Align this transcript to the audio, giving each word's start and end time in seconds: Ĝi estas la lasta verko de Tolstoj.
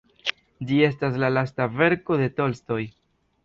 Ĝi 0.69 0.79
estas 0.87 1.19
la 1.25 1.31
lasta 1.35 1.69
verko 1.77 2.21
de 2.25 2.33
Tolstoj. 2.41 2.83